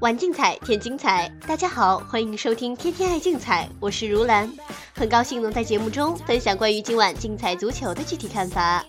[0.00, 1.28] 玩竞彩，添精彩。
[1.46, 4.52] 大家好，欢迎收听《天天爱竞彩》，我是如兰，
[4.94, 8.84] 很高兴能在节目中分享关于今晚竞彩足球的具体看法。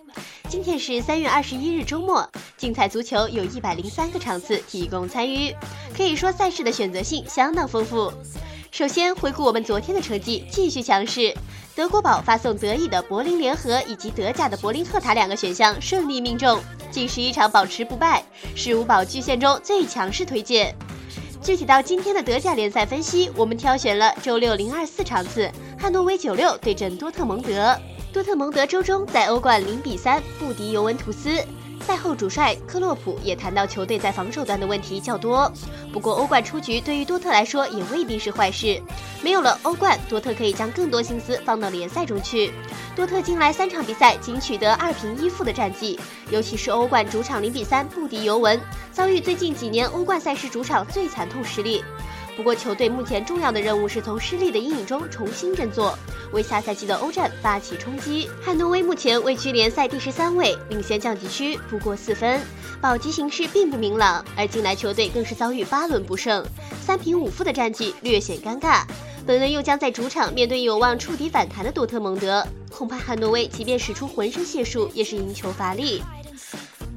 [0.49, 2.27] 今天是三月二十一日周末，
[2.57, 5.55] 竞彩足球有一百零三个场次提供参与，
[5.95, 8.11] 可以说赛事的选择性相当丰富。
[8.73, 11.31] 首先回顾我们昨天的成绩，继续强势。
[11.75, 16.59] 德国宝发送德乙的柏林联合以及德甲的柏林赫塔两个选项顺利命中，
[16.89, 20.75] 近十一场保持不败，是五宝巨献中最强势推荐。
[21.39, 25.47] 具体到今天的德甲联赛分析，我们挑选了周六零二四场次，
[25.77, 27.79] 汉诺威九六对阵多特蒙德。
[28.11, 31.29] 多特蒙德周中在欧冠零比三不敌尤文图斯。
[31.83, 35.51] 赛后，主帅克洛普也谈到球队在防守端的问题较多。
[35.91, 38.81] 不过，欧冠出局对于多特来说也未必是坏事。
[39.21, 42.51] 没有了欧冠，多特可以将更多心思放到联赛中去。
[42.95, 48.59] 多特近来三场比赛仅取得二平一负的战绩，尤其是欧冠主场零比三不敌尤文，
[48.91, 51.83] 遭遇最近几年欧冠赛事主场最惨痛失利。
[52.35, 55.97] 不过，球队目前重要的任务是从失利的阴影中重新振作，
[56.31, 58.27] 为下赛季的欧战发起冲击。
[58.41, 62.41] 汉诺威目前位居联赛第十三位，领先降级区不过四分，
[62.81, 64.25] 保级形势并不明朗。
[64.35, 66.43] 而近来球队更是遭遇八轮不胜，
[66.81, 68.81] 三平五负的战绩略显尴尬。
[69.27, 76.01] 本轮又将在主场面对有望触底反弹的多特蒙德，恐怕汉诺威即便使出浑身解数，也是赢球乏力。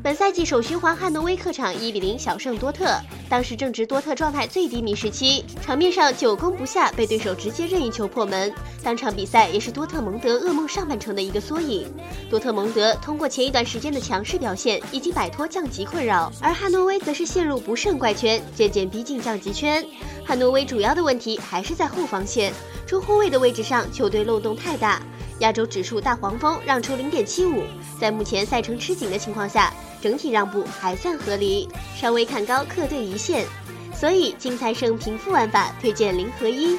[0.07, 2.97] 本赛季首循环，汉诺威客场一比零小胜多特，
[3.29, 8.55] 当时正值多特状态最低迷时期，场面上久攻不下，被对手直接任意球破门。
[8.85, 11.93] 当场比赛也是多特蒙德噩梦上半程的一个缩影。
[12.31, 19.85] 多特蒙德通过前一段时间的强势表现，已经摆脱降级困扰，而汉诺威则是陷入不胜怪圈，渐渐逼近降级圈。
[20.25, 22.53] 汉诺威主要的问题还是在后防线，
[22.87, 25.03] 中后卫的位置上，球队漏洞太大。
[25.41, 27.63] 亚洲指数大黄蜂让出零点七五，
[28.01, 29.73] 在目前赛程吃紧的情况下。
[29.99, 33.45] 整体让步还算合理，稍微看高客队一线，
[33.93, 36.79] 所以金财胜平负玩法推荐零和一。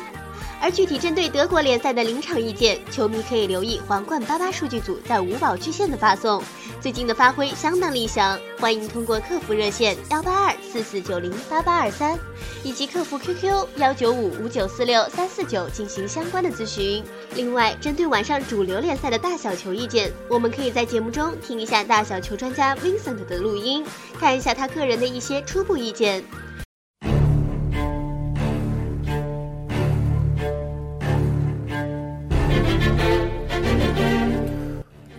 [0.61, 6.41] 而具体针对德国联赛的临场意见，球迷可以留意皇冠八八数据组在五宝巨献的发送，
[6.79, 8.39] 最近的发挥相当理想。
[8.59, 12.17] 欢迎通过客服热线幺八二四四九零八八二三，
[12.63, 17.03] 以及客服 QQ 幺九五五九四六三四九进行相关的咨询。
[17.35, 23.85] 另外，针对晚上主流联赛的大小球意见，我们可以在节目中听一下大小球专家 Vincent 的录音，
[24.19, 26.23] 看一下他个人的一些初步意见。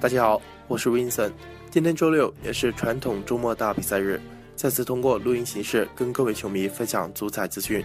[0.00, 1.32] 大家好，我是 Vincent。
[1.72, 4.20] 今天周六也是传统周末大比赛日，
[4.54, 7.84] 再次通过录音形式跟各位球迷分享足彩资讯。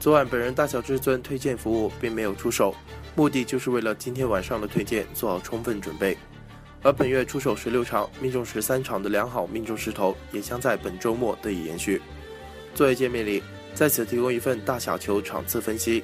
[0.00, 2.74] 昨晚本人大小至尊推荐服务并没有出手，
[3.14, 6.16] 目的就是为了今天晚上的推荐做好充分准备。
[6.82, 12.00] 而本月出手十六场命中十三场的良好命中势头，也将在本周末得以延续。
[12.74, 13.42] 作为见面礼，
[13.74, 16.02] 在此提供一份大小球场次分析。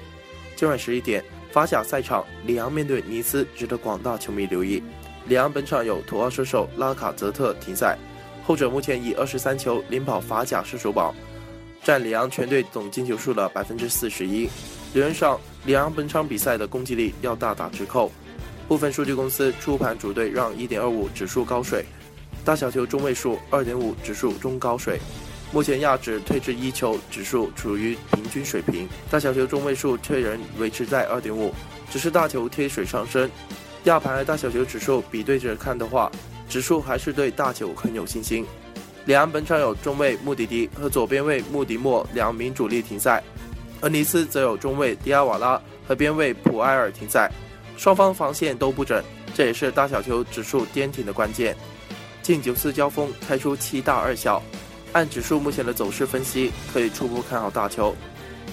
[0.54, 4.82] 今晚十一点，法甲赛场里昂面对尼斯，值得广大球迷留意。
[5.26, 7.96] 里昂本场有头号射手拉卡泽特停赛，
[8.44, 11.14] 后者目前以二十三球领跑法甲射手榜，
[11.82, 14.48] 占里昂全队总进球数的百分之四十一。
[14.92, 18.12] 理论上，里昂本场比赛的攻击力要大打折扣。
[18.68, 21.84] 部分数据公司出盘主队让一点二五指数高水，
[22.44, 24.98] 大小球中位数二点五指数中高水。
[25.52, 31.54] 目前亚指退至一球指数处于平均水平，大小球中位数却仍维持在二点五，
[31.90, 33.30] 只是大球贴水上升。
[33.84, 36.10] 亚盘和大小球指数比对着看的话，
[36.48, 38.44] 指数还是对大球很有信心。
[39.04, 43.22] 两岸本场有中卫穆迪迪和左边卫穆迪莫两名主力停赛，
[43.82, 47.30] 而尼斯则有中卫迪亚瓦拉和边卫普埃尔停赛，
[47.76, 51.54] 双方防线都不整，这也是大小球指数颠停的关键。
[52.22, 54.42] 近九次交锋开出七大二小，
[54.92, 57.94] 按指数目前的走势分析，可以初步看好大球。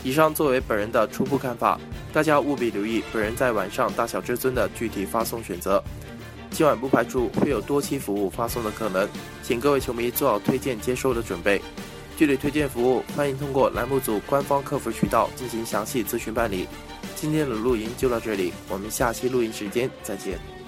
[0.04, 1.80] 以上作为本人的初步看法。
[2.14, 5.82] 大家务必留意本人在晚上大小至尊的具体发送选择。
[6.50, 9.08] 今晚不排除会有多期服务发送的可能，
[9.42, 11.62] 请各位球迷做好推荐接收的准备。
[12.18, 16.68] 具体推荐服务，欢迎通过栏目组官方客服渠道进行详细咨询办理。
[17.16, 20.61] 今天的录音就到这里，我们下期录音时间再见。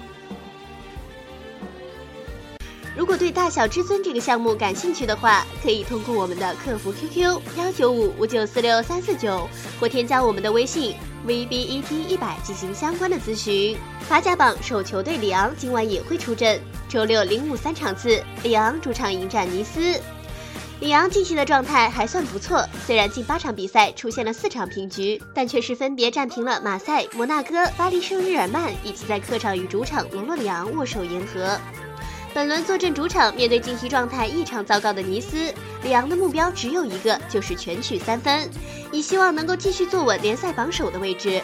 [2.96, 9.48] 如果对大小至尊这个项目感兴趣的话，可以通过我们的客服 QQ 幺九五五九四六三四九，
[9.80, 10.94] 或添加我们的微信。
[11.26, 13.76] VBET 一百进行相关的咨询。
[14.00, 19.98] 法甲榜首球队里昂今晚也会出阵，周六零五三场次，里昂主场迎战尼斯。
[20.80, 31.58] 里昂近期的状态还算不错，虽然近八场比赛出现了四场平局，但却是分别战平了马赛、摩纳哥、巴黎圣日耳曼，以及在客场与主场罗洛里昂握手言和。
[32.34, 35.54] 本轮坐镇主场，面对近期状态异常糟糕的尼斯，
[35.84, 38.50] 里昂的目标只有一个，就是全取三分，
[38.90, 41.40] 以希望能够继续坐稳联赛榜首的位置。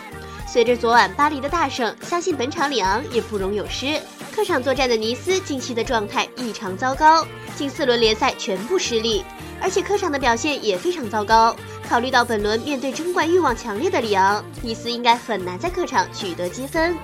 [0.49, 4.01] 随着昨晚巴黎的大胜，相信本场里昂也不容有失。
[4.35, 9.25] 客场作战的尼斯近期的状态异常糟糕，近四轮联赛全部失利，
[9.63, 11.55] 而且客场的表现也非常糟糕。
[11.89, 16.97] 考虑到本轮面对争冠欲望强烈的里昂，尼斯应该很难在客场取得积分，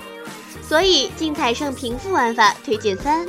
[0.61, 3.25] 所以竞彩胜平负玩法推荐三。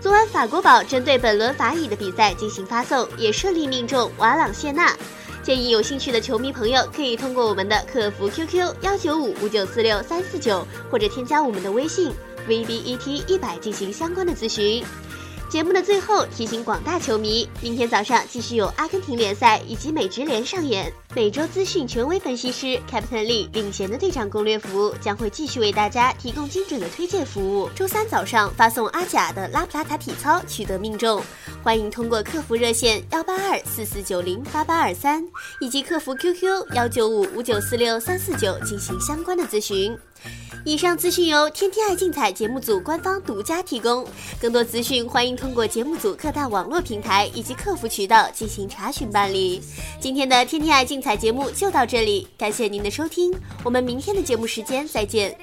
[0.00, 4.96] 昨晚法国宝针对本轮法乙的比赛进行发送，也顺利命中瓦朗谢纳。
[5.42, 12.12] 建议有兴趣的球迷朋友可以通过我们的客服 QQ 幺九五五九四六三四九，或者添加我们的微信
[12.48, 14.84] VBET 一百进行相关的咨询。
[15.48, 20.92] 节目的最后提醒广大球迷，明天早上继续有阿根廷联赛以及美职联上演。
[21.14, 27.68] 每周资讯权威分析师 Captain Lee 领衔的队长攻略服务将会继续为大家提供精准的推荐服务。
[27.74, 31.22] 周三早上发送阿甲的拉普拉塔体操取得命中，
[31.62, 35.26] 欢迎通过客服热线幺八二四四九零八八二三
[35.60, 39.96] 以及客服 QQ 幺九五五九四六三四九进行相关的咨询。
[40.64, 44.04] 以上资讯由天天爱竞彩节目组官方独家提供，
[44.40, 49.62] 更多资讯欢迎通过节目组各大网络平台以及客服渠道进行查询办理。
[50.00, 53.32] 今天的天天爱竞彩彩节目就到这里，感谢您的收听，
[53.64, 55.34] 我们明天的节目时间再见。